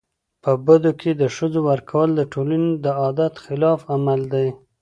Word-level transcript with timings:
په 0.43 0.51
بدو 0.65 0.91
کي 1.01 1.11
د 1.21 1.23
ښځو 1.35 1.59
ورکول 1.71 2.09
د 2.15 2.21
ټولني 2.33 2.71
د 2.85 2.87
عدالت 3.07 3.35
خلاف 3.45 3.79
عمل 3.93 4.21
دی. 4.33 4.47